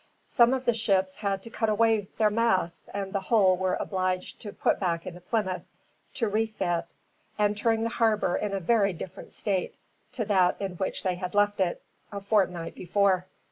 Some 0.25 0.51
of 0.55 0.65
the 0.65 0.73
ships 0.73 1.17
had 1.17 1.43
to 1.43 1.51
cut 1.51 1.69
away 1.69 2.07
their 2.17 2.31
masts, 2.31 2.89
and 2.91 3.13
the 3.13 3.19
whole 3.19 3.55
were 3.55 3.75
obliged 3.75 4.41
to 4.41 4.51
put 4.51 4.79
back 4.79 5.05
into 5.05 5.21
Plymouth, 5.21 5.61
to 6.15 6.27
refit, 6.27 6.85
entering 7.37 7.83
the 7.83 7.89
harbor 7.89 8.35
in 8.35 8.51
a 8.51 8.59
very 8.59 8.93
different 8.93 9.31
state 9.31 9.75
to 10.13 10.25
that 10.25 10.59
in 10.59 10.71
which 10.77 11.03
they 11.03 11.13
had 11.13 11.35
left 11.35 11.59
it, 11.59 11.83
a 12.11 12.19
fortnight 12.19 12.73
before. 12.73 13.27